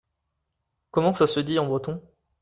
[0.89, 2.01] Comment ça se dit en breton?